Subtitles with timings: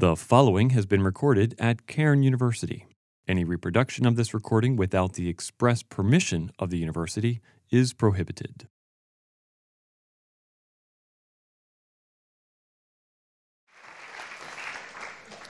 [0.00, 2.86] The following has been recorded at Cairn University.
[3.28, 8.66] Any reproduction of this recording without the express permission of the university is prohibited.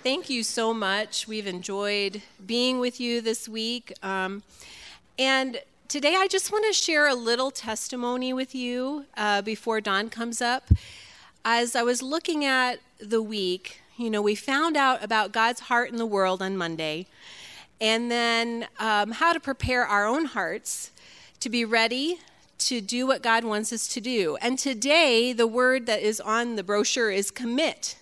[0.02, 1.28] Thank you so much.
[1.28, 3.92] We've enjoyed being with you this week.
[4.02, 4.42] Um,
[5.16, 10.10] and today I just want to share a little testimony with you uh, before Don
[10.10, 10.70] comes up.
[11.44, 15.90] As I was looking at the week, you know, we found out about God's heart
[15.90, 17.06] in the world on Monday,
[17.80, 20.90] and then um, how to prepare our own hearts
[21.40, 22.18] to be ready
[22.60, 24.38] to do what God wants us to do.
[24.40, 27.96] And today, the word that is on the brochure is commit.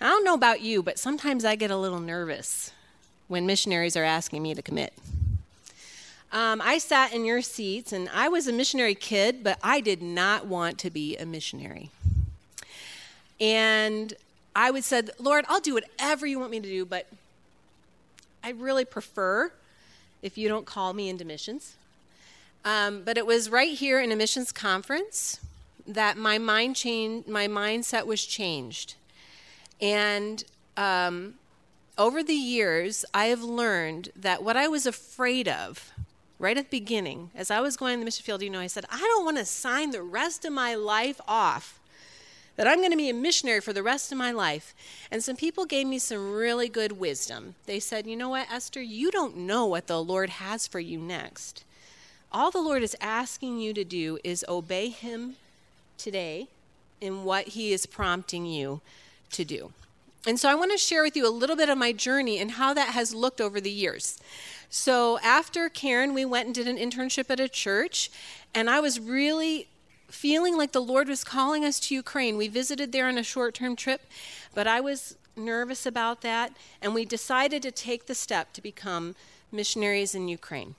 [0.00, 2.72] I don't know about you, but sometimes I get a little nervous
[3.28, 4.92] when missionaries are asking me to commit.
[6.32, 10.02] Um, I sat in your seats, and I was a missionary kid, but I did
[10.02, 11.90] not want to be a missionary.
[13.40, 14.14] And
[14.54, 17.06] I would said, Lord, I'll do whatever you want me to do, but
[18.42, 19.52] I really prefer
[20.22, 21.76] if you don't call me into missions.
[22.64, 25.40] Um, but it was right here in a missions conference
[25.86, 28.94] that my mind changed, my mindset was changed.
[29.80, 30.44] And
[30.76, 31.34] um,
[31.98, 35.92] over the years, I have learned that what I was afraid of
[36.38, 38.66] right at the beginning, as I was going to the mission field, you know, I
[38.66, 41.78] said, I don't want to sign the rest of my life off
[42.56, 44.74] that I'm going to be a missionary for the rest of my life.
[45.10, 47.54] And some people gave me some really good wisdom.
[47.66, 50.98] They said, You know what, Esther, you don't know what the Lord has for you
[50.98, 51.64] next.
[52.32, 55.36] All the Lord is asking you to do is obey Him
[55.98, 56.48] today
[57.00, 58.80] in what He is prompting you
[59.30, 59.72] to do.
[60.26, 62.52] And so I want to share with you a little bit of my journey and
[62.52, 64.18] how that has looked over the years.
[64.70, 68.10] So after Cairn, we went and did an internship at a church,
[68.54, 69.68] and I was really
[70.14, 72.36] feeling like the Lord was calling us to Ukraine.
[72.36, 74.02] We visited there on a short term trip,
[74.54, 79.16] but I was nervous about that, and we decided to take the step to become
[79.50, 80.76] missionaries in Ukraine.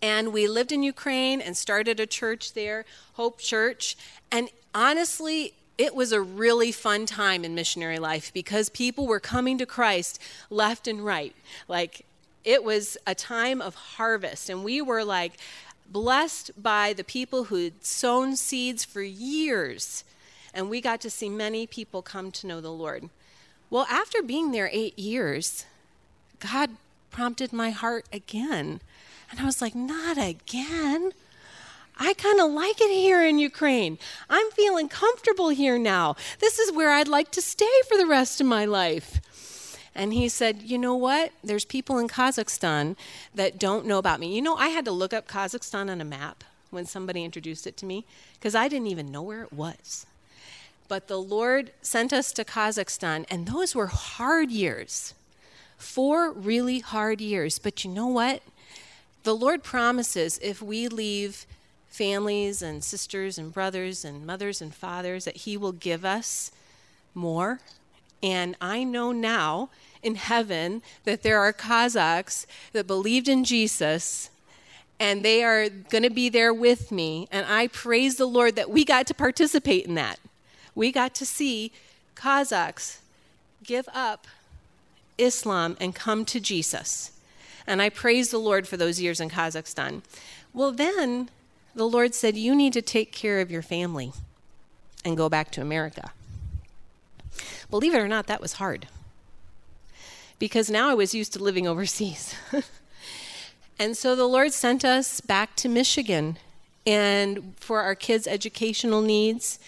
[0.00, 3.96] And we lived in Ukraine and started a church there, Hope Church.
[4.30, 9.58] And honestly, it was a really fun time in missionary life because people were coming
[9.58, 10.20] to Christ
[10.50, 11.34] left and right.
[11.66, 12.04] Like,
[12.44, 15.34] it was a time of harvest, and we were like,
[15.92, 20.04] blessed by the people who'd sown seeds for years.
[20.54, 23.08] And we got to see many people come to know the Lord.
[23.70, 25.66] Well, after being there eight years,
[26.40, 26.70] God
[27.10, 28.80] prompted my heart again.
[29.30, 31.12] And I was like, not again.
[31.98, 33.98] I kind of like it here in Ukraine.
[34.30, 36.16] I'm feeling comfortable here now.
[36.38, 39.20] This is where I'd like to stay for the rest of my life.
[39.98, 41.32] And he said, You know what?
[41.42, 42.96] There's people in Kazakhstan
[43.34, 44.32] that don't know about me.
[44.34, 47.76] You know, I had to look up Kazakhstan on a map when somebody introduced it
[47.78, 50.06] to me because I didn't even know where it was.
[50.86, 55.14] But the Lord sent us to Kazakhstan, and those were hard years.
[55.76, 57.58] Four really hard years.
[57.58, 58.42] But you know what?
[59.24, 61.44] The Lord promises if we leave
[61.88, 66.52] families and sisters and brothers and mothers and fathers that He will give us
[67.14, 67.58] more.
[68.22, 69.70] And I know now
[70.02, 74.30] in heaven that there are Kazakhs that believed in Jesus
[75.00, 77.28] and they are going to be there with me.
[77.30, 80.18] And I praise the Lord that we got to participate in that.
[80.74, 81.72] We got to see
[82.16, 82.98] Kazakhs
[83.62, 84.26] give up
[85.16, 87.12] Islam and come to Jesus.
[87.66, 90.02] And I praise the Lord for those years in Kazakhstan.
[90.52, 91.30] Well, then
[91.74, 94.12] the Lord said, You need to take care of your family
[95.04, 96.12] and go back to America.
[97.70, 98.88] Believe it or not, that was hard
[100.38, 102.34] because now I was used to living overseas.
[103.78, 106.38] and so the Lord sent us back to Michigan
[106.86, 109.58] and for our kids' educational needs.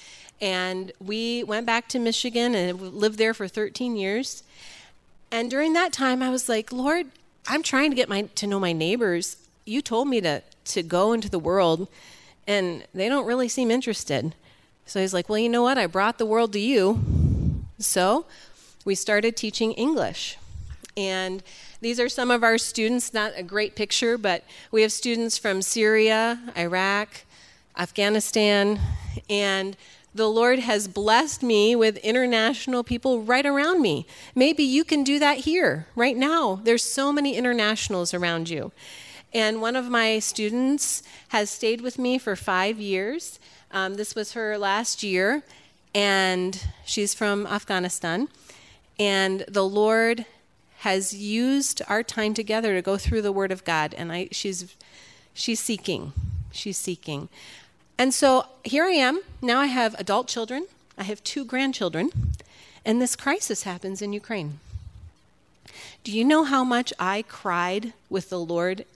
[0.41, 4.43] And we went back to Michigan and lived there for 13 years.
[5.31, 7.07] And during that time, I was like, Lord,
[7.47, 9.37] I'm trying to get my to know my neighbors.
[9.65, 11.89] You told me to to go into the world,
[12.47, 14.35] and they don't really seem interested.
[14.87, 15.79] So he's like, Well, you know what?
[15.79, 17.65] I brought the world to you.
[17.79, 18.27] So
[18.85, 20.37] we started teaching English.
[20.97, 21.43] And
[21.81, 25.63] these are some of our students, not a great picture, but we have students from
[25.63, 27.25] Syria, Iraq,
[27.79, 28.81] Afghanistan,
[29.29, 29.77] and
[30.15, 34.07] the Lord has blessed me with international people right around me.
[34.35, 36.61] Maybe you can do that here, right now.
[36.65, 38.73] There's so many internationals around you.
[39.33, 43.39] And one of my students has stayed with me for five years.
[43.71, 45.45] Um, this was her last year,
[45.95, 48.29] and she's from Afghanistan.
[48.99, 50.27] And the Lord
[50.81, 54.75] has used our time together to go through the Word of God, and I, she's,
[55.35, 56.15] she's seeking.
[56.53, 57.29] She's seeking.
[57.99, 59.21] And so here I am.
[59.43, 60.67] Now I have adult children,
[60.97, 62.11] I have two grandchildren,
[62.83, 64.59] And this crisis happens in Ukraine.
[66.03, 68.87] Do you know how much I cried with the Lord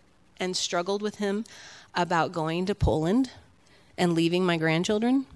[0.41, 1.45] and struggled with Him
[1.95, 3.31] about going to Poland
[3.99, 5.27] and leaving my grandchildren?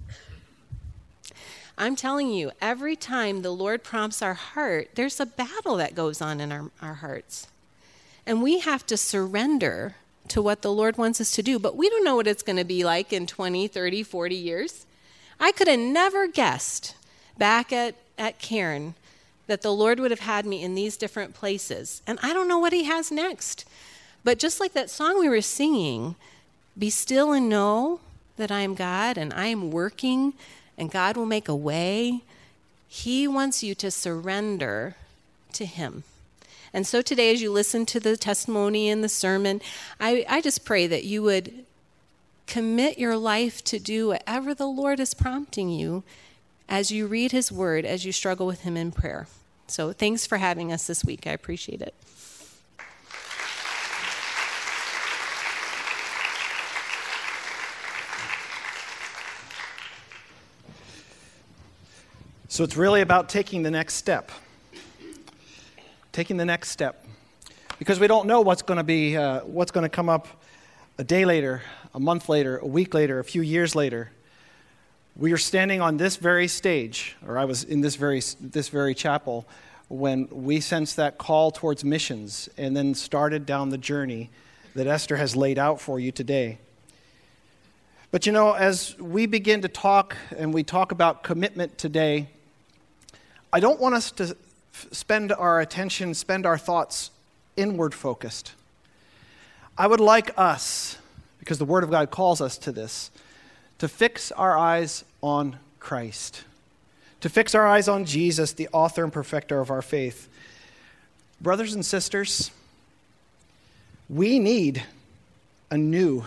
[1.79, 6.21] I'm telling you, every time the Lord prompts our heart, there's a battle that goes
[6.21, 7.47] on in our, our hearts.
[8.25, 9.95] And we have to surrender
[10.27, 11.57] to what the Lord wants us to do.
[11.57, 14.85] But we don't know what it's going to be like in 20, 30, 40 years.
[15.39, 16.95] I could have never guessed
[17.37, 18.95] back at, at Cairn
[19.47, 22.01] that the Lord would have had me in these different places.
[22.05, 23.63] And I don't know what He has next.
[24.25, 26.15] But just like that song we were singing,
[26.77, 28.01] be still and know
[28.35, 30.33] that I am God and I am working
[30.79, 32.23] and God will make a way.
[32.87, 34.95] He wants you to surrender
[35.53, 36.03] to Him.
[36.73, 39.61] And so today, as you listen to the testimony and the sermon,
[39.99, 41.65] I, I just pray that you would
[42.47, 46.03] commit your life to do whatever the Lord is prompting you
[46.67, 49.27] as you read His Word, as you struggle with Him in prayer.
[49.67, 51.27] So thanks for having us this week.
[51.27, 51.93] I appreciate it.
[62.51, 64.31] So it's really about taking the next step.
[66.11, 67.05] Taking the next step.
[67.77, 70.27] Because we don't know what's going to be, uh, what's going to come up
[70.97, 71.61] a day later,
[71.93, 74.11] a month later, a week later, a few years later.
[75.15, 78.95] We are standing on this very stage, or I was in this very, this very
[78.95, 79.47] chapel,
[79.87, 84.31] when we sensed that call towards missions and then started down the journey
[84.73, 86.57] that Esther has laid out for you today.
[88.09, 92.29] But you know, as we begin to talk and we talk about commitment today,
[93.51, 94.35] I don't want us to
[94.91, 97.09] spend our attention, spend our thoughts
[97.57, 98.53] inward focused.
[99.77, 100.97] I would like us,
[101.39, 103.09] because the Word of God calls us to this,
[103.79, 106.43] to fix our eyes on Christ,
[107.21, 110.27] to fix our eyes on Jesus, the author and perfecter of our faith.
[111.41, 112.51] Brothers and sisters,
[114.09, 114.83] we need
[115.71, 116.25] a new,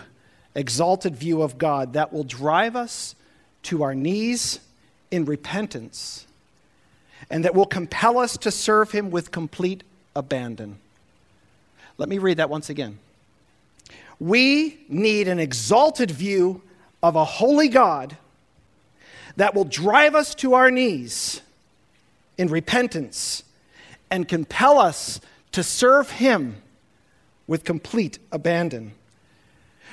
[0.55, 3.15] exalted view of God that will drive us
[3.63, 4.59] to our knees
[5.09, 6.27] in repentance
[7.29, 9.83] and that will compel us to serve him with complete
[10.15, 10.77] abandon.
[11.97, 12.99] Let me read that once again.
[14.19, 16.61] We need an exalted view
[17.01, 18.17] of a holy God
[19.35, 21.41] that will drive us to our knees
[22.37, 23.43] in repentance
[24.09, 25.19] and compel us
[25.51, 26.57] to serve Him
[27.47, 28.93] with complete abandon.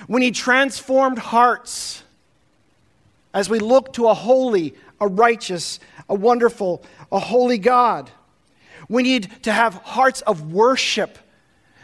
[0.09, 2.03] We need transformed hearts
[3.33, 8.11] as we look to a holy, a righteous, a wonderful, a holy God.
[8.89, 11.19] We need to have hearts of worship,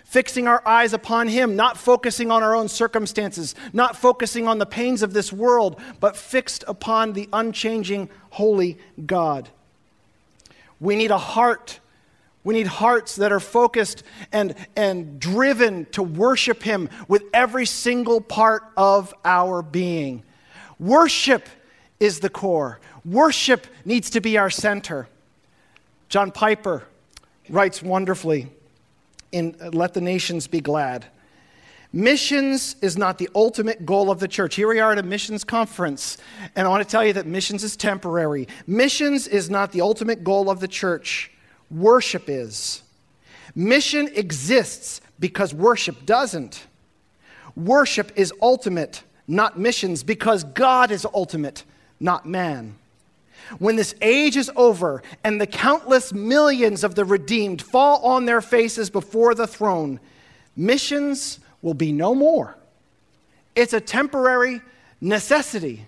[0.05, 4.67] fixing our eyes upon Him, not focusing on our own circumstances, not focusing on the
[4.67, 9.49] pains of this world, but fixed upon the unchanging, holy God.
[10.81, 11.81] We need a heart.
[12.45, 18.21] We need hearts that are focused and, and driven to worship Him with every single
[18.21, 20.23] part of our being.
[20.79, 21.49] Worship
[21.99, 22.79] is the core.
[23.06, 25.08] Worship needs to be our center.
[26.08, 26.82] John Piper
[27.49, 28.49] writes wonderfully
[29.31, 31.06] in uh, Let the Nations Be Glad.
[31.93, 34.56] Missions is not the ultimate goal of the church.
[34.56, 36.19] Here we are at a missions conference,
[36.56, 38.49] and I want to tell you that missions is temporary.
[38.67, 41.31] Missions is not the ultimate goal of the church,
[41.70, 42.82] worship is.
[43.55, 46.66] Mission exists because worship doesn't.
[47.54, 51.62] Worship is ultimate, not missions, because God is ultimate,
[52.00, 52.75] not man.
[53.59, 58.41] When this age is over and the countless millions of the redeemed fall on their
[58.41, 60.00] faces before the throne,
[60.57, 62.57] missions will be no more.
[63.55, 64.61] It's a temporary
[65.00, 65.87] necessity,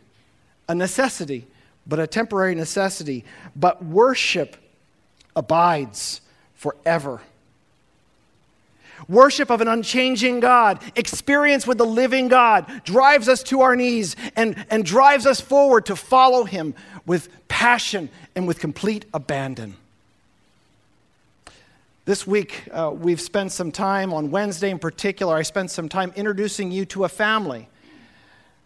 [0.68, 1.46] a necessity,
[1.86, 3.24] but a temporary necessity.
[3.56, 4.56] But worship
[5.34, 6.20] abides
[6.54, 7.20] forever.
[9.06, 14.16] Worship of an unchanging God, experience with the living God, drives us to our knees
[14.34, 16.74] and, and drives us forward to follow Him
[17.06, 19.74] with passion and with complete abandon.
[22.04, 26.12] This week, uh, we've spent some time, on Wednesday in particular, I spent some time
[26.14, 27.68] introducing you to a family.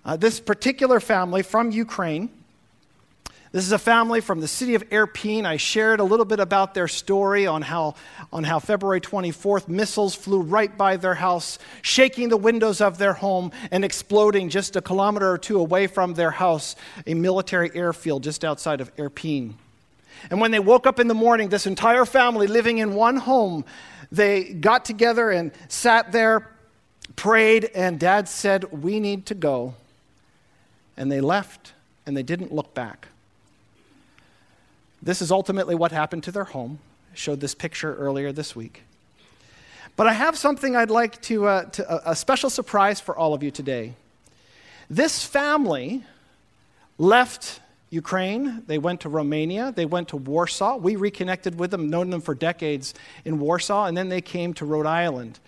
[0.05, 2.29] Uh, this particular family from Ukraine
[3.53, 5.45] this is a family from the city of Irpin.
[5.45, 7.97] I shared a little bit about their story on how,
[8.33, 13.13] on how February 24th, missiles flew right by their house, shaking the windows of their
[13.13, 18.23] home and exploding just a kilometer or two away from their house, a military airfield
[18.23, 19.53] just outside of Irpin.
[20.31, 23.67] And when they woke up in the morning, this entire family living in one home,
[24.11, 26.49] they got together and sat there,
[27.17, 29.75] prayed, and dad said, We need to go.
[30.97, 31.75] And they left
[32.07, 33.09] and they didn't look back.
[35.03, 36.79] This is ultimately what happened to their home.
[37.13, 38.85] I showed this picture earlier this week.
[39.97, 43.35] But I have something I'd like to, uh, to a, a special surprise for all
[43.35, 43.95] of you today.
[44.89, 46.05] This family
[46.99, 48.63] left Ukraine.
[48.67, 49.73] They went to Romania.
[49.75, 50.77] They went to Warsaw.
[50.77, 52.95] We reconnected with them, known them for decades
[53.25, 55.39] in Warsaw, and then they came to Rhode Island,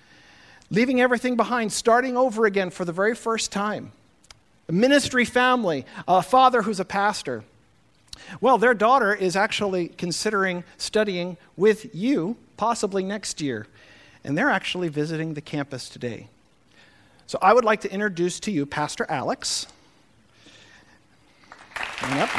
[0.70, 3.92] leaving everything behind, starting over again for the very first time.
[4.68, 7.44] A ministry family, a father who's a pastor.
[8.40, 13.66] Well, their daughter is actually considering studying with you, possibly next year,
[14.22, 16.28] and they're actually visiting the campus today.
[17.26, 19.66] So I would like to introduce to you Pastor Alex.
[22.02, 22.30] Yep.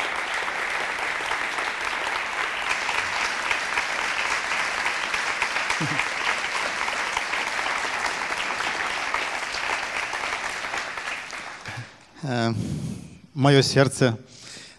[13.33, 14.17] Мое сердце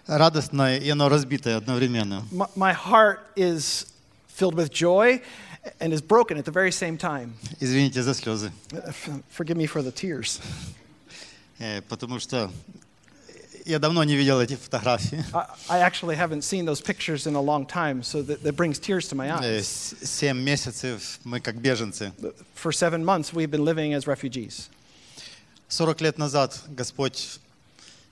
[0.06, 2.24] радостное, и оно разбитое одновременно.
[2.32, 3.86] My, my heart is
[4.28, 5.20] filled with joy
[5.80, 7.34] and is broken at the very same time.
[7.60, 10.40] Извините за слезы, F- Forgive me for the tears.
[11.58, 12.50] Э, потому что
[13.65, 15.23] я давно не видел эти фотографии.
[15.69, 19.07] I, actually haven't seen those pictures in a long time, so that, that brings tears
[19.09, 19.95] to my Э, eyes.
[20.03, 22.13] Семь месяцев мы как беженцы.
[22.55, 24.69] For seven months, we've been living as refugees.
[25.69, 27.39] 40 лет назад Господь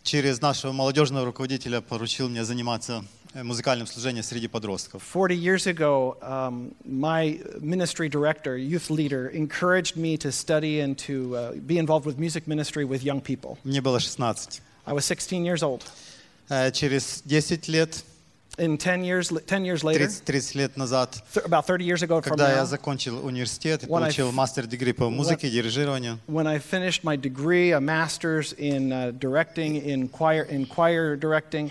[0.04, 3.04] через нашего молодежного руководителя поручил мне заниматься
[3.34, 5.04] э, музыкальным служением среди подростков.
[5.04, 11.36] 40 years ago, um, my ministry director, youth leader, encouraged me to study and to
[11.36, 13.58] uh, be involved with music ministry with young people.
[13.64, 14.62] Мне было 16.
[14.89, 15.83] I was 16 years old.
[16.49, 18.03] Э, Через 10 лет,
[18.57, 22.21] In 10 years, 10 years later, 30, 30 лет назад, th- about 30 years ago
[22.21, 25.51] from когда я now, закончил университет и When I получил f- мастер-дегри по музыке и
[25.51, 31.17] дирижированию, when I finished my degree, a master's in uh, directing, in choir, in choir
[31.17, 31.71] directing, э,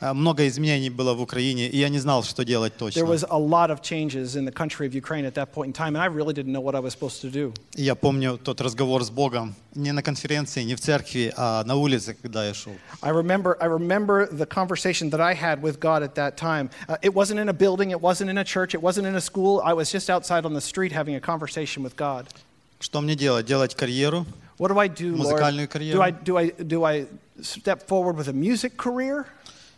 [0.00, 3.04] много изменений было в Украине, и я не знал, что делать there точно.
[3.04, 5.94] was a lot of changes in the country of Ukraine at that point in time,
[5.96, 7.54] and I really didn't know what I was supposed to do.
[7.74, 11.76] И я помню тот разговор с Богом не на конференции, не в церкви, а на
[11.76, 12.72] улице, когда я шел.
[13.00, 16.70] I remember, I remember the conversation that I had with God at that time.
[16.88, 19.20] Uh, it wasn't in a building, it wasn't in a church, it wasn't in a
[19.20, 19.62] school.
[19.64, 22.26] I was just outside on the street having a conversation with God.
[22.80, 23.46] Что мне делать?
[23.46, 24.26] Делать карьеру?
[24.58, 25.32] What do I do, Lord?
[25.32, 26.00] Музыкальную Do карьеру.
[26.02, 27.06] I, do, I, do I
[27.40, 29.26] step forward with a music career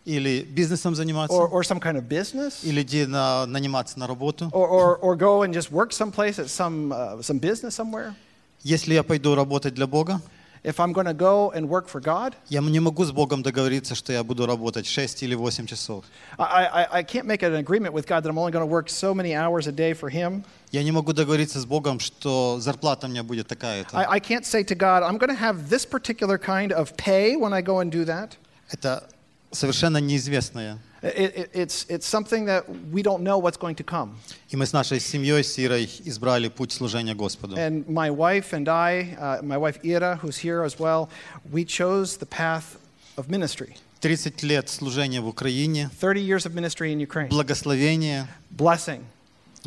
[0.06, 1.36] Или бизнесом заниматься?
[1.36, 2.64] or, or some kind of business?
[2.64, 4.50] Или иди на, наниматься на работу?
[4.52, 8.16] Or, or, or go and just work someplace at some, uh, some business somewhere?
[8.64, 10.22] Если я пойду работать для Бога,
[10.64, 13.96] If I'm going to go and work for God, я не могу с Богом договориться,
[13.96, 16.06] что я буду работать 6 или 8 часов.
[16.38, 18.88] I, I, I can't make an agreement with God that I'm only going to work
[18.88, 20.44] so many hours a day for Him.
[20.72, 23.98] Я не могу договориться с Богом, что зарплата у меня будет такая-то.
[23.98, 27.36] I, I can't say to God, I'm going to have this particular kind of pay
[27.36, 28.38] when I go and do that.
[28.70, 29.10] Это
[29.52, 30.80] совершенно неизвестное.
[31.02, 34.18] It, it, it's, it's something that we don't know what's going to come.
[34.50, 37.56] И мы с нашей семьей, с Ирой, избрали путь служения Господу.
[37.56, 41.10] And my wife and I, uh, my wife Ira, who's here as well,
[41.52, 42.78] we chose the path
[43.18, 43.76] of ministry.
[44.02, 49.04] 30 лет служения в Украине, 30 years of ministry in Ukraine, благословение blessing,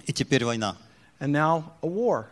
[0.06, 0.76] и теперь война.
[1.20, 2.26] and now a war.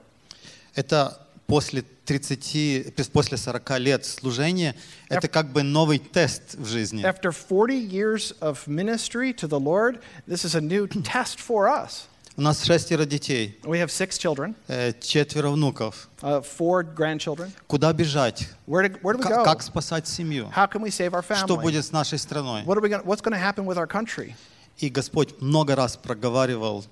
[0.75, 1.18] Это
[1.52, 4.75] после 30, после 40 лет служения,
[5.11, 7.04] это как бы новый тест в жизни.
[7.04, 12.06] After 40 years of ministry to the Lord, this is a new test for us.
[12.38, 16.09] У нас шестеро детей, We have six children, э, четверо внуков.
[16.23, 17.52] uh, four grandchildren.
[17.66, 18.49] Куда бежать?
[18.66, 19.44] Where, do, where do we go?
[19.44, 20.50] Как спасать семью?
[20.56, 21.62] How can we save our Что family?
[21.62, 22.62] будет с нашей страной?
[22.62, 24.35] What are we gonna, what's going to happen with our country?
[24.78, 26.87] И Господь много раз проговаривал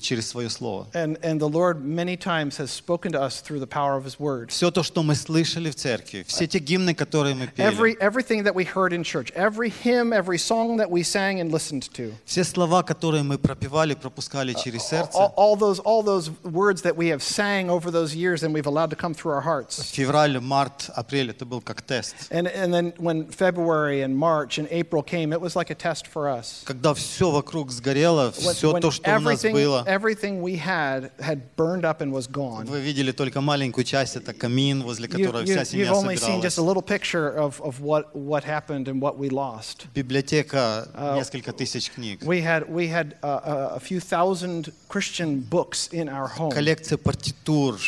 [0.00, 0.86] через свое слово.
[0.94, 4.18] And, and the Lord many times has spoken to us through the power of His
[4.18, 4.50] Word.
[4.50, 8.44] Все то, что мы слышали в церкви, все те гимны, которые мы Every, пели, everything
[8.44, 12.12] that we heard in church, every hymn, every song that we sang and listened to,
[12.24, 16.96] все слова, которые мы пропевали, пропускали через all, сердце, all, those, all those words that
[16.96, 19.92] we have sang over those years and we've allowed to come through our hearts.
[19.92, 22.14] февраль, март, апрель, это был как тест.
[22.30, 26.06] And, and then when February and March and April came, it was like a test
[26.06, 26.62] for us.
[26.64, 30.56] Когда все вокруг сгорело, When, все when то, что у нас everything, было, everything we
[30.56, 32.64] had had burned up and was gone.
[32.66, 36.16] вы видели только маленькую часть, это камин, возле You, которого you, вся you've семья only
[36.16, 36.58] seen just собиралась.
[36.58, 39.86] a little picture of, of what, what happened and what we lost.
[39.94, 42.20] Библиотека, несколько тысяч книг.
[42.24, 46.50] We had, we had uh, a few thousand Christian books in our home.
[46.52, 47.78] Коллекция партитур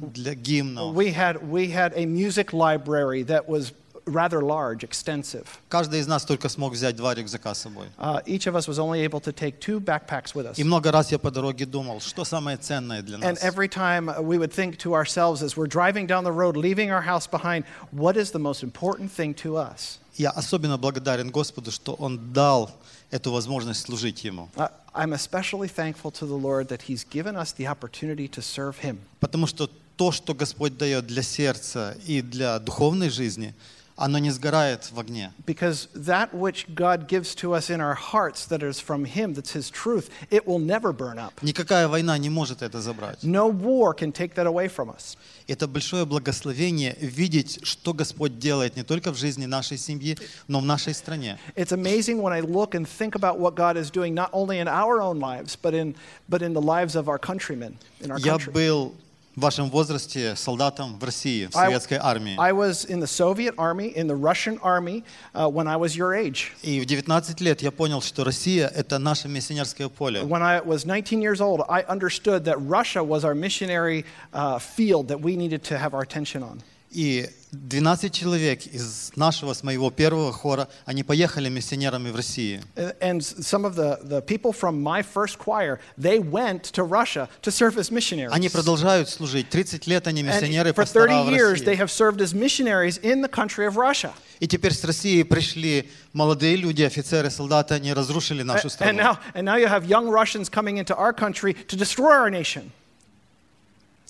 [0.00, 0.94] для гимнов.
[0.94, 3.72] We had, we had a music library that was
[4.06, 5.46] rather large, extensive.
[5.68, 7.86] Каждый из нас только смог взять два рюкзака с собой.
[7.98, 10.58] Uh, each of us was only able to take two backpacks with us.
[10.58, 13.42] И много раз я по дороге думал, что самое ценное для And нас.
[13.42, 16.90] every time uh, we would think to ourselves as we're driving down the road, leaving
[16.90, 19.98] our house behind, what is the most important thing to us?
[20.16, 22.70] Я особенно благодарен Господу, что Он дал
[23.10, 24.48] эту возможность служить Ему.
[24.56, 28.78] Uh, I'm especially thankful to the Lord that He's given us the opportunity to serve
[28.78, 28.98] Him.
[29.20, 33.54] Потому что то, что Господь дает для сердца и для духовной жизни,
[33.97, 35.33] оно не сгорает в огне.
[35.45, 39.51] Because that which God gives to us in our hearts that is from Him, that's
[39.53, 41.33] His truth, it will never burn up.
[41.41, 43.23] Никакая война не может это забрать.
[43.23, 45.17] No war can take that away from us.
[45.47, 50.65] Это большое благословение видеть, что Господь делает не только в жизни нашей семьи, но в
[50.65, 51.39] нашей стране.
[51.55, 54.67] It's amazing when I look and think about what God is doing, not only in
[54.67, 55.95] our own lives, but in,
[56.29, 58.53] but in the lives of our countrymen, in our Я country.
[58.53, 58.93] был
[59.36, 62.34] в вашем возрасте солдатом в России, в I- советской армии.
[62.38, 66.14] I was in the Soviet army, in the Russian army, uh, when I was your
[66.14, 66.52] age.
[66.62, 70.20] И в 19 лет я понял, что Россия – это наше миссионерское поле.
[70.20, 75.08] When I was 19 years old, I understood that Russia was our missionary uh, field
[75.08, 76.60] that we needed to have our attention on.
[76.91, 82.61] И 12 человек из нашего, с моего первого хора, они поехали миссионерами в России.
[82.75, 87.27] Uh, And some of the, the people from my first choir, they went to Russia
[87.41, 88.31] to serve as missionaries.
[88.31, 89.49] Они продолжают служить.
[89.49, 92.97] 30 лет они And миссионеры for пастора 30 в years, they have served as missionaries
[93.01, 94.13] in the country of Russia.
[94.39, 98.97] И теперь с России пришли молодые люди, офицеры, солдаты, они разрушили нашу And страну.
[98.97, 102.71] now, and now you have young Russians coming into our country to destroy our nation.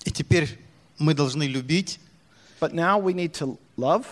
[0.05, 0.59] И теперь
[0.99, 1.99] мы должны любить,
[2.60, 4.06] But now we need to love,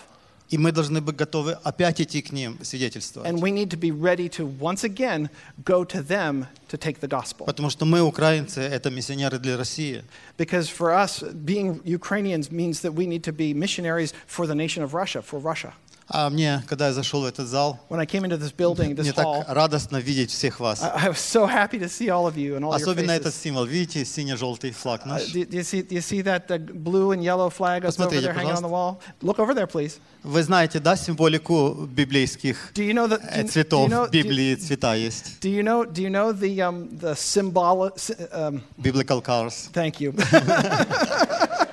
[0.50, 3.28] и мы должны быть готовы опять идти к ним свидетельствовать.
[3.28, 5.30] and we need to be ready to once again
[5.64, 7.46] go to them to take the gospel.
[7.46, 10.02] Потому что мы, украинцы, это миссионеры для России.
[10.36, 14.82] Because for us, being Ukrainians means that we need to be missionaries for the nation
[14.82, 15.72] of Russia, for Russia.
[16.07, 19.01] А мне, когда я зашел в этот зал, When I came into this building, this
[19.01, 20.83] мне так hall, радостно видеть всех вас.
[20.83, 23.33] I, I was so happy to see all of you and all your Особенно этот
[23.33, 23.41] faces.
[23.43, 25.23] символ, видите, сине-желтый флаг Uh, наш.
[25.33, 28.09] do, do you see, do you see that uh, blue and yellow flag that's over
[28.09, 28.99] Посмотрите, there hanging on the wall?
[29.23, 29.99] Look over there, please.
[30.23, 33.87] Вы знаете, да, символику библейских Do you know э, Do, цветов?
[33.89, 34.05] you know?
[34.07, 35.39] В Do, Библии цвета есть.
[35.41, 35.85] do you know?
[35.85, 37.91] Do you know the um, the symbol?
[38.31, 39.69] Um, Biblical colors.
[39.73, 40.13] thank you.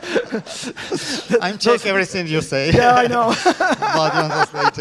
[1.40, 2.72] I'm check everything you say.
[2.72, 3.34] yeah, I know.
[3.98, 4.74] But you translate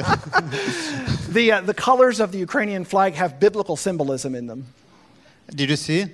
[1.33, 4.65] the uh, the colors of the Ukrainian flag have biblical symbolism in them.
[5.53, 6.05] Did you see?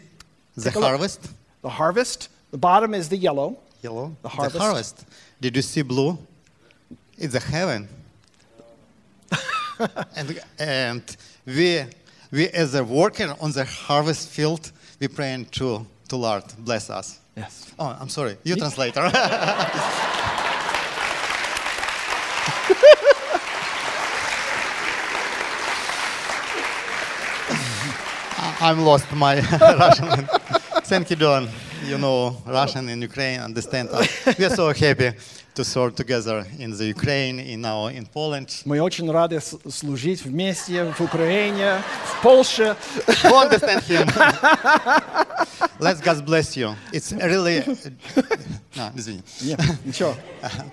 [0.56, 0.84] The a look.
[0.84, 1.32] harvest.
[1.62, 2.30] The harvest.
[2.52, 3.58] The bottom is the yellow.
[3.82, 4.16] Yellow.
[4.24, 4.58] The harvest.
[4.58, 5.06] harvest.
[5.40, 6.18] Did you see blue?
[7.18, 7.88] It's a heaven.
[10.16, 11.86] and and we
[12.32, 17.20] we as a worker on the harvest field, we praying to to Lord bless us.
[17.38, 17.72] Yes.
[17.78, 18.36] Oh, I'm sorry.
[18.44, 19.02] You translator.
[28.60, 30.28] I'm lost my Russian.
[30.86, 31.48] Thank you, Don.
[31.86, 34.10] You know Russian and Ukraine, understand us.
[34.38, 35.12] We are so happy
[35.57, 38.49] to serve together in the Ukraine, in now in Poland.
[38.65, 42.75] Мы очень рады с- служить вместе в Украине, в Польше.
[43.25, 44.07] You understand him?
[45.79, 46.75] Let's God bless you.
[46.93, 47.63] It's really...
[48.75, 49.23] А, извини.
[49.43, 50.15] Нет, ничего.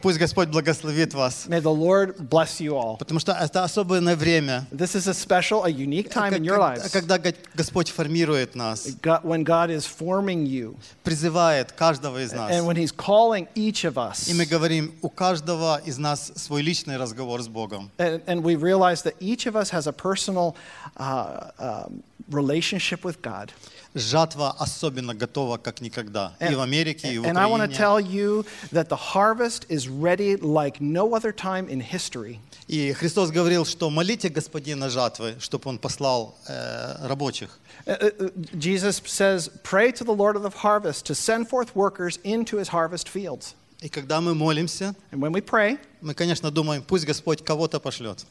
[0.01, 2.97] Пусть Господь благословит вас, May the Lord bless you all.
[2.97, 6.77] потому что это особенное время, This is a special, a unique time in your как-
[6.77, 6.89] lives.
[6.91, 12.51] когда Го- Господь формирует нас, God, when God is forming you призывает каждого из нас.
[12.51, 14.29] and when He's calling each of us.
[14.29, 17.90] И мы говорим, у каждого из нас свой личный разговор с Богом.
[17.98, 20.56] And, and we realize that each of us has a personal
[20.96, 23.52] uh, um, relationship with God.
[23.94, 26.34] Жатва особенно готова, как никогда.
[26.40, 27.76] И в Америке, и в and I want to Украине.
[27.76, 32.40] tell you that the harvest is ready like no other time in history.
[32.66, 37.50] И Христос говорил, что молите Господина жатвы, чтобы Он послал э, рабочих.
[37.86, 41.76] Uh, uh, uh, Jesus says, Pray to the Lord of the harvest to send forth
[41.76, 43.54] workers into his harvest fields.
[43.83, 48.25] И когда мы молимся, And when we pray, мы, конечно, думаем, пусть Господь кого-то пошлет.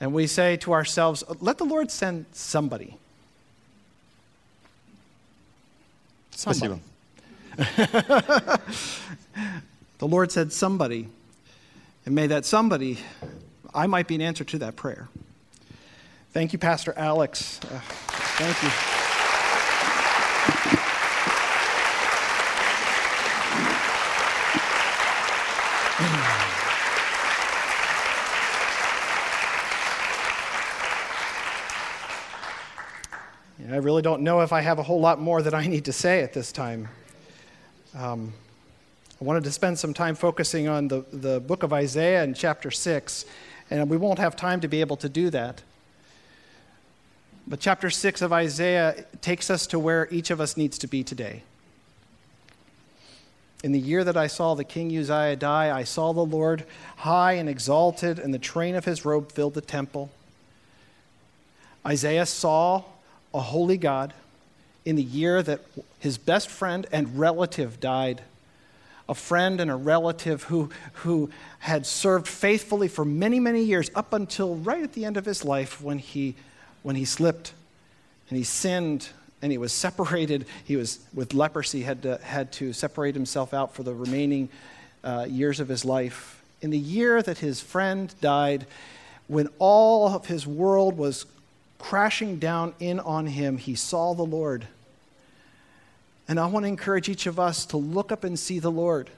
[0.00, 2.96] and we say to ourselves, Let the Lord send somebody.
[6.30, 6.80] Somebody.
[9.98, 11.08] The Lord said somebody.
[12.04, 12.98] And may that somebody,
[13.72, 15.08] I might be an answer to that prayer.
[16.32, 17.60] Thank you, Pastor Alex.
[17.62, 17.78] Uh,
[18.36, 19.05] thank you.
[33.77, 35.93] I really don't know if I have a whole lot more that I need to
[35.93, 36.87] say at this time.
[37.95, 38.33] Um,
[39.21, 42.71] I wanted to spend some time focusing on the, the book of Isaiah in chapter
[42.71, 43.25] 6
[43.69, 45.61] And we won't have time to be able to do that.
[47.45, 51.03] But chapter 6 of Isaiah takes us to where each of us needs to be
[51.03, 51.43] today.
[53.63, 57.33] In the year that I saw the king Uzziah die, I saw the Lord high
[57.33, 60.09] and exalted, and the train of his robe filled the temple.
[61.85, 62.83] Isaiah saw
[63.33, 64.13] a holy God
[64.85, 65.61] in the year that
[65.99, 68.21] his best friend and relative died.
[69.09, 74.13] A friend and a relative who, who had served faithfully for many, many years, up
[74.13, 76.35] until right at the end of his life when he,
[76.83, 77.53] when he slipped
[78.29, 79.09] and he sinned
[79.41, 80.45] and he was separated.
[80.63, 84.49] He was with leprosy, had to, had to separate himself out for the remaining
[85.03, 86.41] uh, years of his life.
[86.61, 88.65] In the year that his friend died,
[89.27, 91.25] when all of his world was
[91.79, 94.67] crashing down in on him, he saw the Lord.
[96.27, 99.09] And I want to encourage each of us to look up and see the Lord.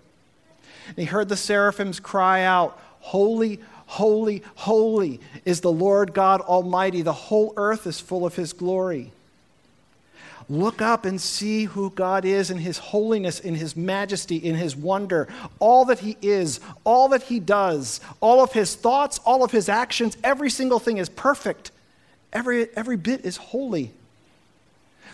[0.88, 7.02] And he heard the seraphims cry out, Holy, holy, holy is the Lord God Almighty.
[7.02, 9.12] The whole earth is full of his glory.
[10.50, 14.76] Look up and see who God is in His holiness, in His majesty, in His
[14.76, 15.28] wonder,
[15.60, 19.69] all that He is, all that He does, all of His thoughts, all of His
[19.69, 21.69] actions, every single thing is perfect.
[22.32, 23.92] Every, every bit is holy.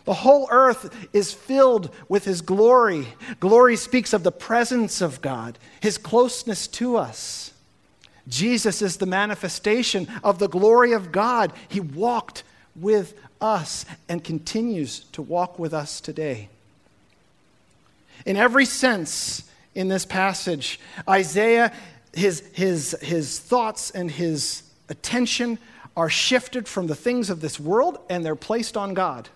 [0.06, 3.08] The whole earth is filled with His glory.
[3.40, 7.52] Glory speaks of the presence of God, His closeness to us.
[8.28, 11.54] Jesus is the manifestation of the glory of God.
[11.68, 12.44] He walked
[12.76, 16.50] with us and continues to walk with us today.
[18.26, 19.44] In every sense,
[19.76, 21.72] in this passage, Isaiah,
[22.14, 25.60] his, his, his thoughts and his attention
[25.96, 29.30] are shifted from the things of this world and they're placed on God.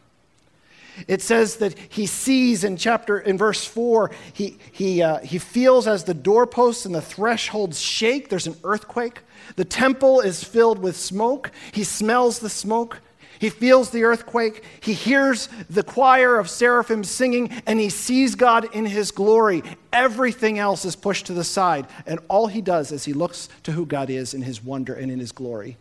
[1.08, 5.88] It says that he sees in chapter, in verse 4, he, he, uh, he feels
[5.88, 8.30] as the doorposts and the thresholds shake.
[8.30, 9.22] There's an earthquake.
[9.56, 11.52] The temple is filled with smoke.
[11.72, 13.00] He smells the smoke.
[13.40, 14.66] He feels the earthquake.
[14.82, 19.64] He hears the choir of seraphim singing, and he sees God in his glory.
[19.94, 21.88] Everything else is pushed to the side.
[22.06, 25.10] And all he does is he looks to who God is in his wonder and
[25.10, 25.78] in his glory.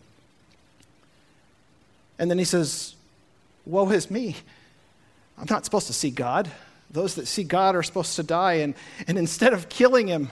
[2.18, 2.94] And then he says,
[3.64, 4.36] Woe is me.
[5.36, 6.50] I'm not supposed to see God.
[6.90, 8.54] Those that see God are supposed to die.
[8.54, 8.74] And,
[9.06, 10.30] and instead of killing him,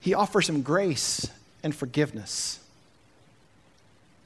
[0.00, 1.30] he offers him grace
[1.62, 2.60] and forgiveness.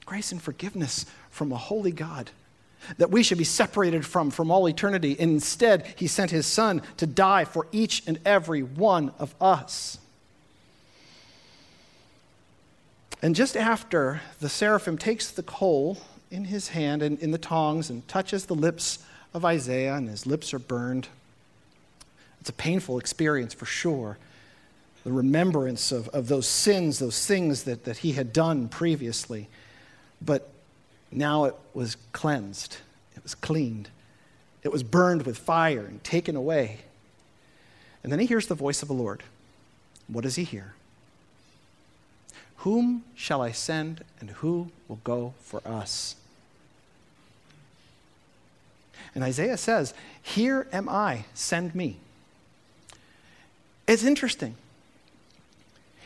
[0.05, 2.31] Grace and forgiveness from a holy God
[2.97, 5.15] that we should be separated from from all eternity.
[5.19, 9.97] And instead, he sent his son to die for each and every one of us.
[13.21, 15.97] And just after the seraphim takes the coal
[16.31, 18.99] in his hand and in the tongs and touches the lips
[19.33, 21.07] of Isaiah, and his lips are burned,
[22.39, 24.17] it's a painful experience for sure.
[25.03, 29.47] The remembrance of, of those sins, those things that, that he had done previously.
[30.21, 30.49] But
[31.11, 32.77] now it was cleansed,
[33.15, 33.89] it was cleaned,
[34.63, 36.79] it was burned with fire and taken away.
[38.03, 39.23] And then he hears the voice of the Lord.
[40.07, 40.73] What does he hear?
[42.59, 46.15] Whom shall I send, and who will go for us?
[49.15, 51.97] And Isaiah says, Here am I, send me.
[53.87, 54.55] It's interesting.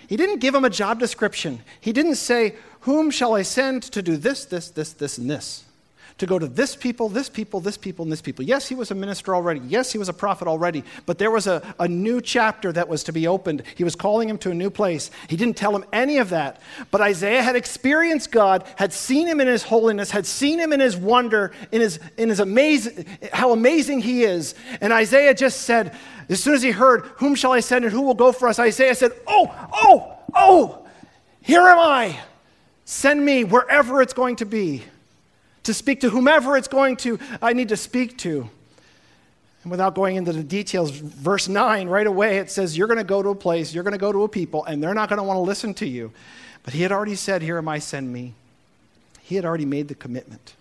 [0.08, 1.62] He didn't give him a job description.
[1.82, 5.64] He didn't say, whom shall I send to do this, this, this, this, and this?
[6.20, 8.46] To go to this people, this people, this people, and this people.
[8.46, 9.62] Yes, he was a minister already.
[9.68, 10.84] Yes, he was a prophet already.
[11.06, 13.64] But there was a, a new chapter that was to be opened.
[13.76, 15.10] He was calling him to a new place.
[15.28, 16.62] He didn't tell him any of that.
[16.92, 20.80] But Isaiah had experienced God, had seen him in his holiness, had seen him in
[20.80, 24.56] his wonder, in his, in his amazing, how amazing he is.
[24.82, 25.96] And Isaiah just said,
[26.30, 28.60] as soon as he heard, Whom shall I send and who will go for us?
[28.60, 30.88] Isaiah said, Oh, oh, oh,
[31.42, 32.20] here am I.
[32.86, 34.84] Send me wherever it's going to be
[35.64, 38.50] to speak to whomever it's going to, I need to speak to.
[39.64, 43.06] And without going into the details, verse 9, right away, it says, You're going to
[43.06, 45.18] go to a place, you're going to go to a people, and they're not going
[45.18, 46.12] to want to listen to you.
[46.64, 48.34] But he had already said, Here am I, send me.
[49.22, 50.56] He had already made the commitment.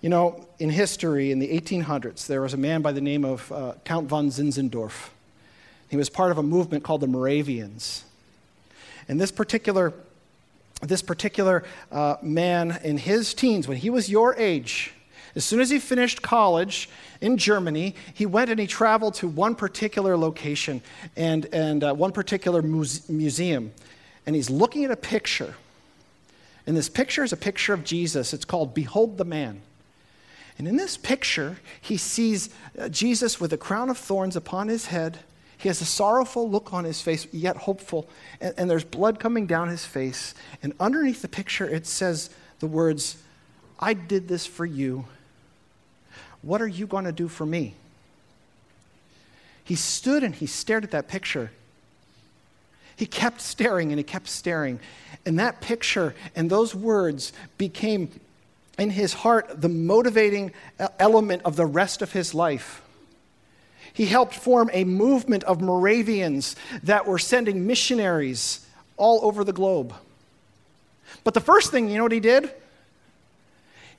[0.00, 3.50] You know, in history, in the 1800s, there was a man by the name of
[3.52, 5.10] uh, Count von Zinzendorf.
[5.90, 8.04] He was part of a movement called the Moravians.
[9.08, 9.92] And this particular,
[10.88, 14.92] this particular uh, man in his teens, when he was your age,
[15.36, 16.88] as soon as he finished college
[17.20, 20.82] in Germany, he went and he traveled to one particular location
[21.16, 23.72] and, and uh, one particular muse- museum.
[24.26, 25.54] And he's looking at a picture.
[26.66, 28.32] And this picture is a picture of Jesus.
[28.34, 29.62] It's called Behold the Man.
[30.58, 34.86] And in this picture, he sees uh, Jesus with a crown of thorns upon his
[34.86, 35.20] head
[35.60, 38.08] He has a sorrowful look on his face, yet hopeful.
[38.40, 40.34] And, and there's blood coming down his face.
[40.62, 43.22] And underneath the picture, it says the words,
[43.78, 45.04] I did this for you.
[46.40, 47.74] What are you going to do for me?
[49.62, 51.52] He stood and he stared at that picture.
[52.96, 54.80] He kept staring and he kept staring.
[55.26, 58.10] And that picture and those words became
[58.78, 60.52] in his heart the motivating
[60.98, 62.80] element of the rest of his life.
[63.92, 69.94] He helped form a movement of Moravians that were sending missionaries all over the globe.
[71.24, 72.52] But the first thing, you know what he did?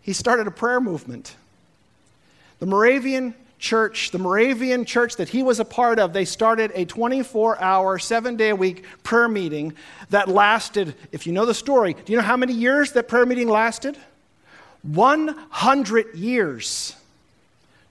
[0.01, 1.35] He started a prayer movement.
[2.59, 6.85] The Moravian church, the Moravian church that he was a part of, they started a
[6.85, 9.73] 24 hour, seven day a week prayer meeting
[10.09, 13.25] that lasted, if you know the story, do you know how many years that prayer
[13.25, 13.97] meeting lasted?
[14.83, 16.95] 100 years.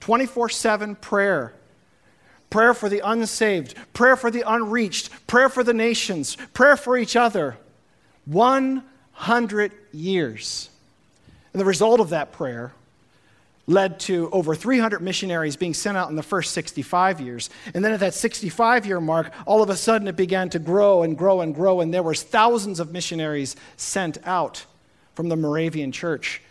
[0.00, 1.54] 24 7 prayer.
[2.50, 7.16] Prayer for the unsaved, prayer for the unreached, prayer for the nations, prayer for each
[7.16, 7.56] other.
[8.26, 10.68] 100 years.
[11.52, 12.72] And the result of that prayer
[13.66, 17.50] led to over 300 missionaries being sent out in the first 65 years.
[17.72, 21.02] And then at that 65 year mark, all of a sudden it began to grow
[21.02, 24.66] and grow and grow, and there was thousands of missionaries sent out
[25.14, 26.42] from the Moravian church.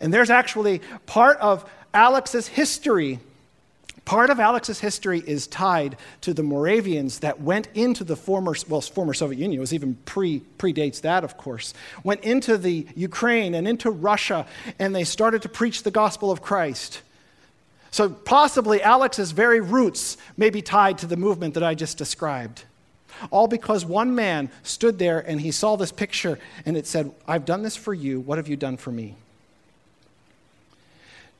[0.00, 3.18] And there's actually part of Alex's history.
[4.08, 8.80] Part of Alex's history is tied to the Moravians that went into the former, well,
[8.80, 13.54] former Soviet Union, it was even pre, predates that, of course, went into the Ukraine
[13.54, 14.46] and into Russia,
[14.78, 17.02] and they started to preach the gospel of Christ.
[17.90, 22.64] So possibly Alex's very roots may be tied to the movement that I just described.
[23.30, 27.44] All because one man stood there and he saw this picture and it said, I've
[27.44, 28.20] done this for you.
[28.20, 29.16] What have you done for me?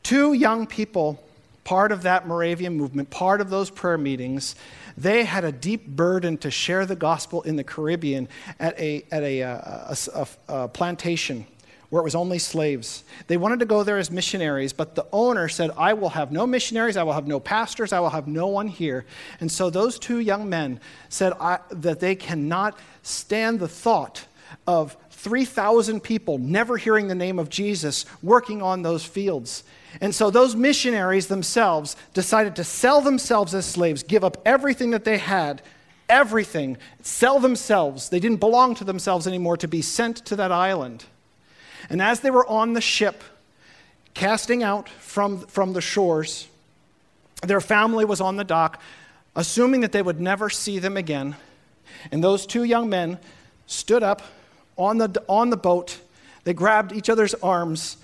[0.02, 1.24] Two young people,
[1.68, 4.54] part of that Moravian movement, part of those prayer meetings,
[4.96, 8.26] they had a deep burden to share the gospel in the Caribbean
[8.58, 10.28] at a, at a, uh, a, a,
[10.62, 11.46] a plantation
[11.90, 13.04] where it was only slaves.
[13.26, 16.46] They wanted to go there as missionaries, but the owner said, I will have no
[16.46, 19.04] missionaries, I will have no pastors, I will have no one here.
[19.38, 21.34] And so those two young men said
[21.70, 24.24] that they cannot stand the thought
[24.66, 29.64] of 3,000 people never hearing the name of Jesus working on those fields.
[30.00, 35.04] And so those missionaries themselves decided to sell themselves as slaves, give up everything that
[35.04, 35.62] they had,
[36.08, 38.08] everything, sell themselves.
[38.08, 41.04] They didn't belong to themselves anymore to be sent to that island.
[41.90, 43.22] And as they were on the ship,
[44.14, 46.48] casting out from, from the shores,
[47.42, 48.80] their family was on the dock,
[49.36, 51.36] assuming that they would never see them again.
[52.10, 53.18] And those two young men
[53.66, 54.22] stood up
[54.76, 55.98] on the, on the boat.
[56.44, 57.96] They grabbed each other's arms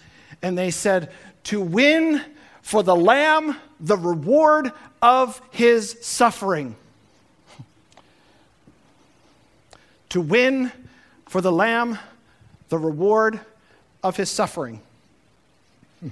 [0.43, 1.11] and they said,
[1.45, 2.23] to win
[2.63, 6.77] for the Lamb the reward of his suffering.
[10.09, 10.73] to win
[11.29, 11.99] for the Lamb
[12.71, 13.39] the reward
[14.03, 14.81] of his suffering.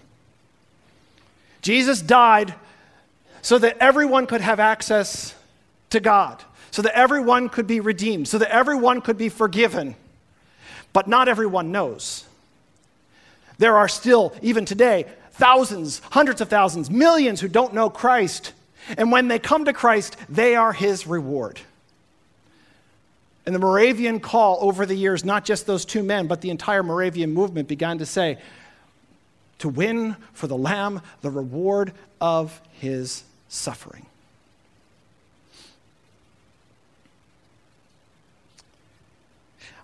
[1.62, 2.54] Jesus died
[3.40, 5.34] so that everyone could have access
[5.90, 9.96] to God, so that everyone could be redeemed, so that everyone could be forgiven.
[10.92, 12.26] But not everyone knows.
[13.58, 15.06] There are still, even today,
[15.42, 18.52] thousands, hundreds of thousands, millions who don't know Christ.
[18.96, 21.58] And when they come to Christ, they are his reward.
[23.44, 26.84] And the Moravian call over the years, not just those two men, but the entire
[26.84, 28.38] Moravian movement began to say,
[29.58, 34.06] to win for the Lamb the reward of his suffering.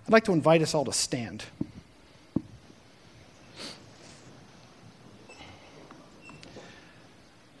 [0.07, 1.43] I'd like to invite us all to stand.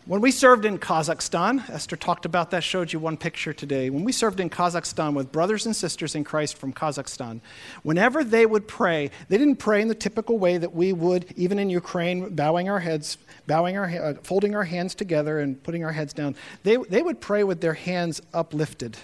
[0.09, 3.91] When we served in Kazakhstan, Esther talked about that, showed you one picture today.
[3.91, 7.41] When we served in Kazakhstan with brothers and sisters in Christ from Kazakhstan,
[7.83, 11.59] whenever they would pray, they didn't pray in the typical way that we would, even
[11.59, 15.91] in Ukraine, bowing our heads, bowing our, uh, folding our hands together and putting our
[15.91, 16.35] heads down.
[16.63, 18.97] They, they would pray with their hands uplifted.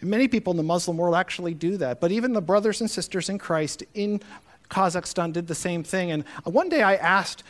[0.00, 2.00] And many people in the Muslim world actually do that.
[2.00, 4.22] But even the brothers and sisters in Christ in
[4.70, 6.12] Kazakhstan did the same thing.
[6.12, 7.42] And one day I asked,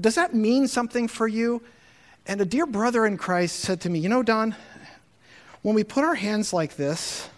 [0.00, 1.62] Does that mean something for you?
[2.28, 4.56] And a dear brother in Christ said to me, You know, Don,
[5.62, 7.28] when we put our hands like this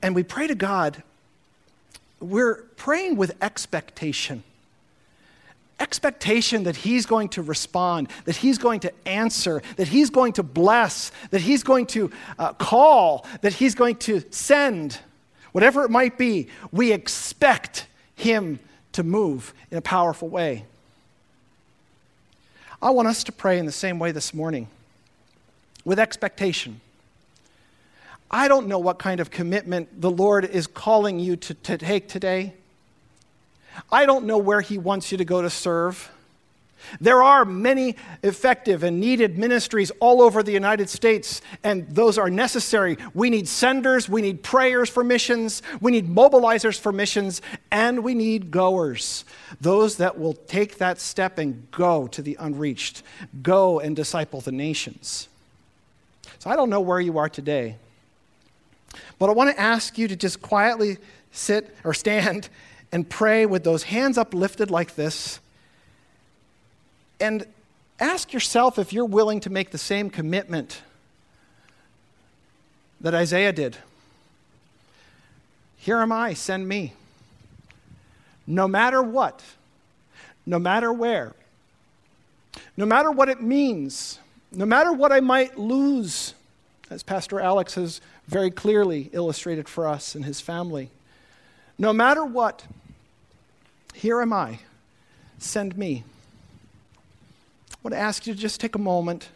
[0.00, 1.02] and we pray to God,
[2.20, 4.44] we're praying with expectation.
[5.80, 10.42] Expectation that He's going to respond, that He's going to answer, that He's going to
[10.42, 14.98] bless, that He's going to uh, call, that He's going to send,
[15.52, 16.48] whatever it might be.
[16.70, 18.60] We expect Him
[18.92, 20.64] to move in a powerful way.
[22.80, 24.68] I want us to pray in the same way this morning
[25.84, 26.80] with expectation.
[28.30, 32.08] I don't know what kind of commitment the Lord is calling you to, to take
[32.08, 32.54] today.
[33.90, 36.10] I don't know where He wants you to go to serve.
[37.00, 42.30] There are many effective and needed ministries all over the United States, and those are
[42.30, 42.96] necessary.
[43.14, 48.14] We need senders, we need prayers for missions, we need mobilizers for missions, and we
[48.14, 49.24] need goers.
[49.60, 53.02] Those that will take that step and go to the unreached,
[53.42, 55.28] go and disciple the nations.
[56.38, 57.76] So I don't know where you are today,
[59.18, 60.98] but I want to ask you to just quietly
[61.32, 62.48] sit or stand
[62.92, 65.40] and pray with those hands uplifted like this
[67.20, 67.46] and
[67.98, 70.82] ask yourself if you're willing to make the same commitment
[73.00, 73.76] that Isaiah did.
[75.76, 76.94] Here am I, send me.
[78.46, 79.42] No matter what,
[80.44, 81.32] no matter where,
[82.76, 84.18] no matter what it means,
[84.52, 86.34] no matter what I might lose,
[86.90, 90.90] as Pastor Alex has very clearly illustrated for us and his family,
[91.78, 92.64] no matter what,
[93.94, 94.60] here am I,
[95.38, 96.04] send me.
[97.90, 99.28] To ask you to just take a moment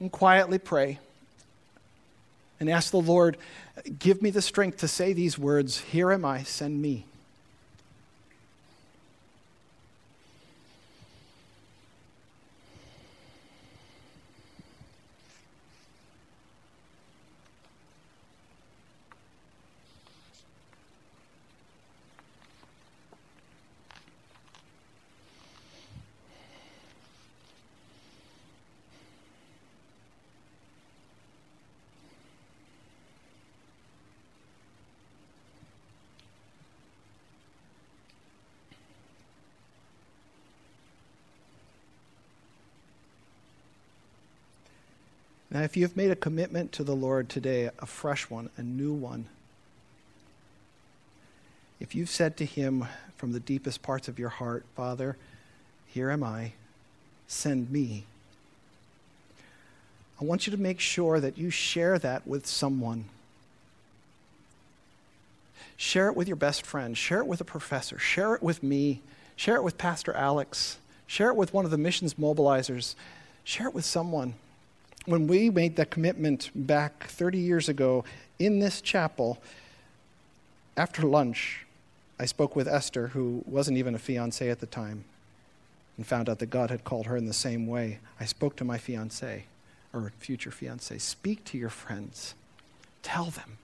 [0.00, 0.98] and quietly pray
[2.60, 3.36] and ask the Lord,
[3.98, 7.06] give me the strength to say these words Here am I, send me.
[45.54, 48.92] Now, if you've made a commitment to the Lord today, a fresh one, a new
[48.92, 49.26] one,
[51.78, 52.86] if you've said to Him
[53.16, 55.16] from the deepest parts of your heart, Father,
[55.86, 56.54] here am I,
[57.28, 58.04] send me,
[60.20, 63.04] I want you to make sure that you share that with someone.
[65.76, 69.02] Share it with your best friend, share it with a professor, share it with me,
[69.36, 72.96] share it with Pastor Alex, share it with one of the missions mobilizers,
[73.44, 74.34] share it with someone
[75.06, 78.04] when we made that commitment back 30 years ago
[78.38, 79.38] in this chapel,
[80.76, 81.66] after lunch,
[82.18, 85.04] I spoke with Esther, who wasn't even a fiance at the time,
[85.96, 87.98] and found out that God had called her in the same way.
[88.18, 89.44] I spoke to my fiance,
[89.92, 90.96] or future fiance.
[90.98, 92.34] Speak to your friends.
[93.02, 93.58] Tell them.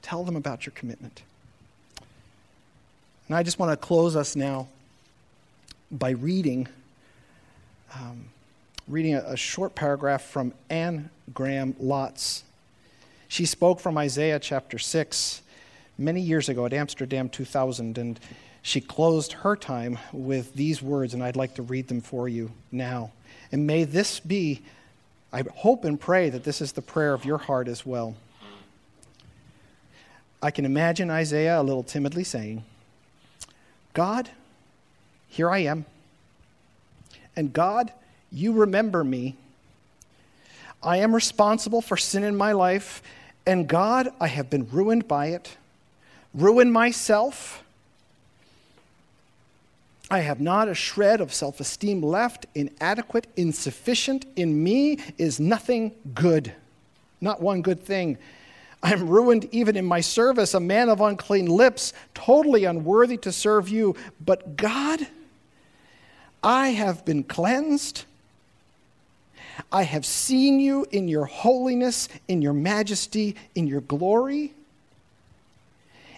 [0.00, 1.22] Tell them about your commitment.
[3.28, 4.68] And I just want to close us now
[5.90, 6.68] by reading
[7.94, 8.26] um,
[8.88, 12.42] reading a, a short paragraph from Anne Graham Lotz.
[13.28, 15.42] She spoke from Isaiah chapter 6
[15.98, 18.18] many years ago at Amsterdam 2000, and
[18.60, 22.52] she closed her time with these words, and I'd like to read them for you
[22.70, 23.12] now.
[23.50, 24.62] And may this be,
[25.32, 28.14] I hope and pray that this is the prayer of your heart as well.
[30.42, 32.64] I can imagine Isaiah a little timidly saying,
[33.94, 34.28] God,
[35.28, 35.84] here I am.
[37.36, 37.92] And God,
[38.32, 39.36] you remember me.
[40.82, 43.02] I am responsible for sin in my life,
[43.46, 45.56] and God, I have been ruined by it,
[46.34, 47.62] ruined myself.
[50.10, 54.26] I have not a shred of self esteem left, inadequate, insufficient.
[54.34, 56.52] In me is nothing good,
[57.20, 58.18] not one good thing.
[58.82, 63.30] I am ruined even in my service, a man of unclean lips, totally unworthy to
[63.30, 63.94] serve you.
[64.20, 65.06] But God,
[66.42, 68.04] I have been cleansed
[69.70, 74.54] I have seen you in your holiness, in your majesty, in your glory.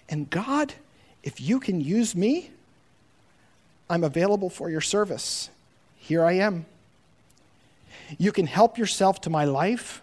[0.08, 0.74] And God,
[1.22, 2.50] if you can use me,
[3.88, 5.50] I'm available for your service.
[5.96, 6.66] Here I am.
[8.18, 10.02] You can help yourself to my life.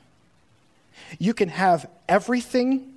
[1.19, 2.93] You can have everything.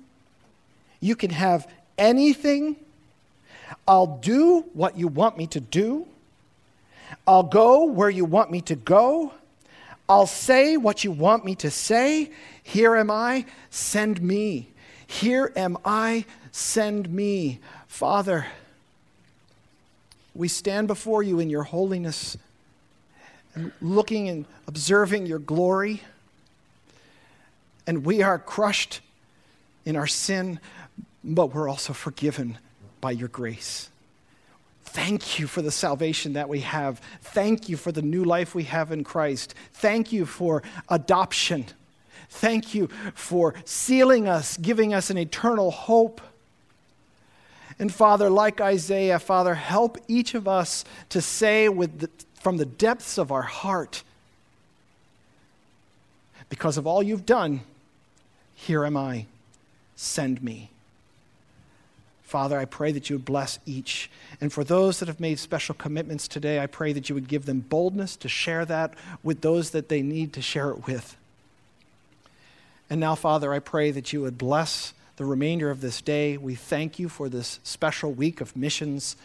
[0.99, 2.75] You can have anything.
[3.87, 6.07] I'll do what you want me to do.
[7.27, 9.33] I'll go where you want me to go.
[10.07, 12.31] I'll say what you want me to say.
[12.61, 14.69] Here am I, send me.
[15.07, 17.59] Here am I, send me.
[17.87, 18.45] Father,
[20.33, 22.37] we stand before you in your holiness
[23.81, 26.01] looking and observing your glory.
[27.87, 29.01] And we are crushed
[29.85, 30.59] in our sin,
[31.23, 32.57] but we're also forgiven
[33.01, 33.89] by your grace.
[34.95, 37.01] Thank you for the salvation that we have.
[37.19, 39.53] Thank you for the new life we have in Christ.
[39.73, 41.65] Thank you for adoption.
[42.29, 46.21] Thank you for sealing us, giving us an eternal hope.
[47.77, 52.65] And Father, like Isaiah, Father, help each of us to say with the, from the
[52.65, 54.01] depths of our heart,
[56.47, 57.59] because of all you've done,
[58.53, 59.25] here am I.
[59.97, 60.69] Send me.
[62.35, 64.11] Father, I pray that you would bless each.
[64.41, 67.45] And for those that have made special commitments today, I pray that you would give
[67.45, 71.15] them boldness to share that with those that they need to share it with.
[72.89, 76.35] And now, Father, I pray that you would bless the remainder of this day.
[76.35, 79.15] We thank you for this special week of missions.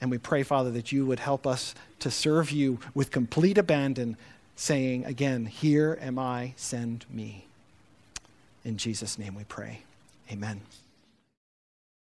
[0.00, 4.16] And we pray, Father, that you would help us to serve you with complete abandon,
[4.56, 7.46] saying again, Here am I, send me.
[8.64, 9.82] In Jesus' name we pray.
[10.32, 10.62] Amen.